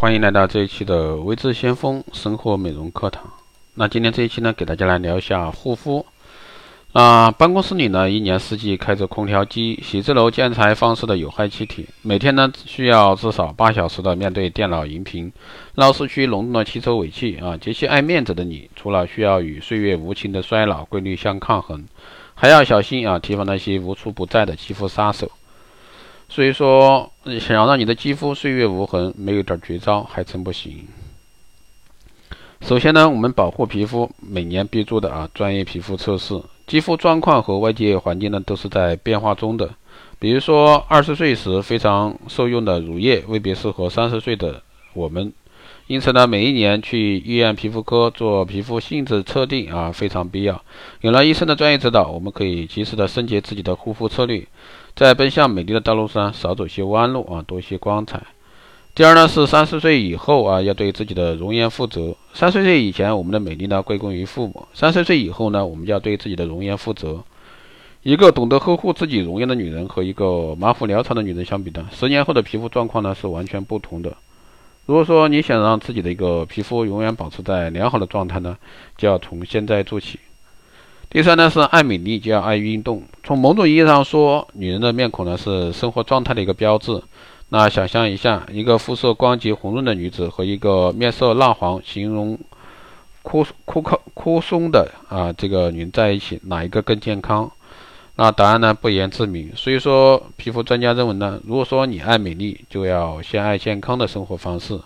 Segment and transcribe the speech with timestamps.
[0.00, 3.24] 欢迎来到这一期的微智先锋生活美容课堂。
[3.74, 6.06] 那今天这一期呢，给大家来聊一下护肤。
[6.92, 15.32] 那办公室里呢，一年四季开着空调机，写字楼建材放射的有害气体，每天呢需要至少八小时的面对电脑荧屏，
[15.74, 21.84] 闹市区浓重的汽车尾气啊，极其爱面子的你，除了需要与岁月无情的衰老规律相抗衡，
[22.36, 25.28] 还要小心啊，提防那些无处不在的肌肤杀手。
[26.28, 30.86] 所以说，想要让你的肌肤岁月无痕，没有点绝招还真不行。
[32.60, 36.40] 首先呢，我们保护皮肤每年必做的啊，专业皮肤测试。
[36.66, 39.70] 肌肤状况和外界环境呢，都是在变化中的。
[40.18, 45.32] 比如说，二十岁时非常受用的乳液，未必适合三十岁的我们。
[45.88, 50.62] 因此呢，每一年去医院皮肤科做皮肤性质测定啊，非常必要。
[51.00, 54.46] 有了医生的专业指导，我们可以及时的升级自己的护肤策略。
[54.94, 58.22] 在奔向美丽的道路上，少走些弯路啊，多些光彩。
[58.94, 62.14] 第二呢，是三十岁以后啊，要对自己的容颜负责。
[62.34, 67.24] 三十岁以前，我们的美丽呢归功于父母；三十岁以后呢，我们就要对自己的容颜负责。
[68.02, 74.14] 一个懂得呵护自己容颜的女人和一个马虎潦草的女人相比呢，十年后的皮肤状况呢是完全不同的。
[74.88, 78.56] 如果说你想让自己的一个皮肤永远保持在良好的状态呢，
[78.96, 80.18] 就要从现在做起。
[81.10, 83.02] 第三呢是爱美丽就要爱运动。
[83.22, 87.02] 从某种意义上说，女人的面孔呢是生活状态的一个标志。
[87.50, 92.38] 那想象一下，一个肤色光洁红润的女子和一个面色蜡黄、形容
[93.20, 97.52] 枯枯枯枯松的啊这个女人在一起，哪一个更健康？
[98.20, 99.52] 那答案呢不言自明。
[99.54, 104.80] 所以说，皮肤专家认为呢，如果说你爱美丽，就要先爱健康的生活方式。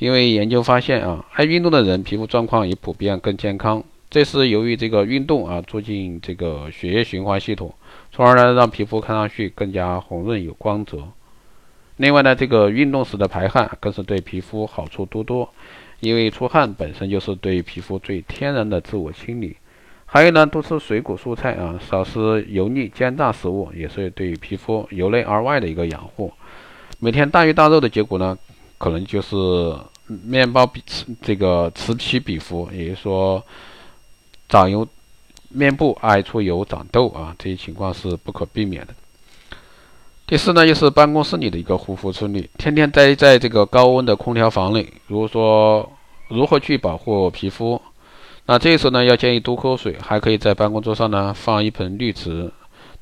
[0.00, 3.84] 因为研究发现啊，爱运动的人皮肤状况也普遍更健康。
[4.10, 7.72] 这是由于这个运动啊，促进这个血液循环系统，
[8.10, 11.04] 从而呢让皮肤看上去更加红润有光泽。
[11.98, 15.48] 另外呢，这个运动时的排汗更是对皮肤好处多多，
[16.00, 19.56] 因为出汗本身就是对皮肤最天然的自我清理。
[20.14, 26.30] 还有呢，多吃水果蔬菜啊，少吃油腻煎炸食物，也是对皮肤由内而外的一个养护。
[26.98, 28.36] 每天大鱼大肉的结果呢，
[28.76, 29.74] 可能就是
[30.06, 33.42] 面包比此这个此起彼伏，也就是说。
[34.50, 34.86] 长油，
[35.48, 38.94] 面部爱出油、长痘啊，这些情况是不可避免的。
[40.26, 45.90] 第四呢，就是办公室里的一个护肤策略，天天待在这个高温的空调房里，如果说
[46.28, 47.80] 如何去保护皮肤？
[48.46, 52.50] 那这时候呢，要建议多喝水，还可以在办公桌上呢放一盆绿植。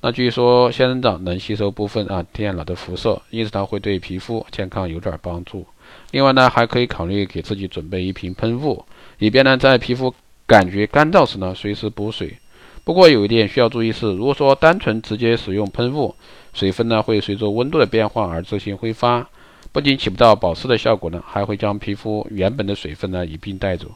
[0.02, 5.66] 那据说仙人掌能吸收部分啊电脑的辐射，因此它会对皮肤健康有点帮助。
[6.10, 8.84] 另外呢，还可以考虑给自己准备一瓶喷雾，
[9.18, 10.14] 以便呢在皮肤。
[10.46, 12.36] 感觉干燥时呢，随时补水。
[12.82, 16.12] 不过有一点需要注意是，如果说单纯直接使用喷雾，
[16.52, 19.28] 水分呢会随着温度的变化而自行挥发，
[19.70, 23.92] 不仅起不到保湿的效果呢，还会将皮肤原本的水分呢一并带走。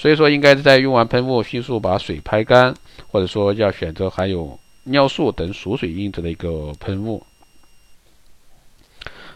[0.00, 2.74] 所以说，应该是在用完喷雾迅速把水拍干，
[3.08, 7.22] 或者说要选择含有尿素等锁水因子的一个喷雾。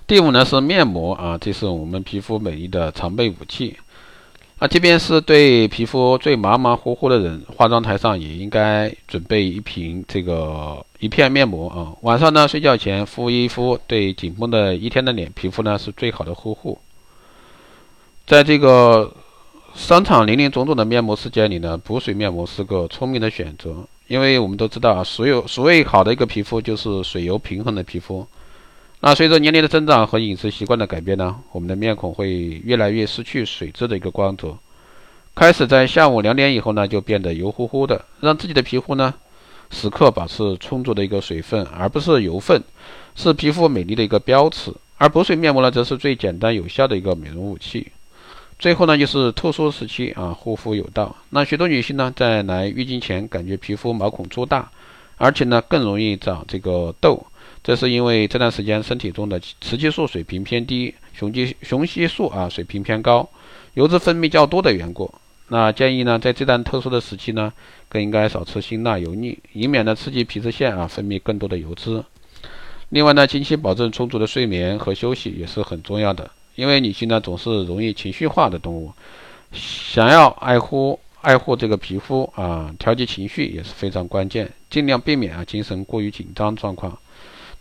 [0.07, 3.77] 第五呢是面膜啊，这是我们皮肤美丽的常备武器。
[4.59, 11.93] 啊即便是对皮肤最马马虎虎的人，化妆台上也应该准备一瓶这个一片面膜啊。
[12.01, 16.79] 晚上呢，睡觉前敷一敷，对紧绷的一天的脸皮肤呢是最好的呵护。
[18.27, 19.15] 在这个
[19.75, 28.25] 商场林林总总的面膜世界里呢，补水面膜是个聪明的选择，因为我们都知道啊，所有所谓好的一个皮肤就是水油平衡的皮肤。
[29.01, 34.57] 那随着年龄的增长和饮食习惯的改变呢，我们的面孔会越来越失去水质的一个光泽，
[35.35, 38.05] 开始在下午两点以后呢，就变得油乎乎的。
[38.21, 39.13] 让自己的皮肤呢，
[39.71, 42.63] 时刻保持充足的一个水分，而不是油分，
[43.17, 44.73] 是皮肤美丽的一个标尺。
[44.99, 47.89] 而补水面膜呢，则是最简单有效的一个美容武器。
[48.59, 51.15] 最后呢，就是特殊时期啊，护肤有道。
[51.31, 54.71] 那许多女性呢，在来月经前感觉皮肤毛孔粗大，
[55.17, 57.27] 而且呢，更容易长这个痘。
[57.63, 63.29] 这是因为这段时间身体中的雌激素水平偏低，雄激雄激素啊水平偏高，
[63.75, 65.13] 油脂分泌较多的缘故。
[65.49, 67.53] 那建议呢，在这段特殊的时期呢，
[67.89, 72.03] 更应该少吃辛辣油腻，以免呢刺激皮脂腺啊分泌更多的油脂。
[72.91, 78.93] 另外呢，经期保证充足的睡眠和休息也是很重要的，因为女性呢总是容易情绪化的动物，
[79.53, 86.97] 想要爱护爱护这个皮肤啊，调节情绪也是非常关键，尽量避免啊精神过于紧张状况。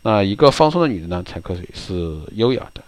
[0.01, 2.83] 那一个放松的女人呢，才可以是优雅的。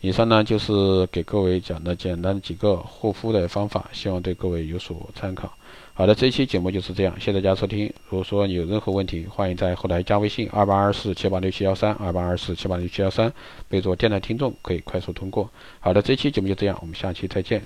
[0.00, 5.52] 以上呢就是给各位讲的简单几个护肤的方法，希望对各位有所参考。
[6.02, 6.06] 好。
[6.06, 7.86] 的，这期节目就是这样，谢谢大家收听。
[8.08, 13.32] 如果说你有任何问题，欢迎在后台加微信二八二四七八六七幺三二八二四七八六七幺三，
[13.68, 15.48] 备注电台听众，可以快速通过。
[15.78, 17.62] 好的，这期节目就这样，我们下期再见。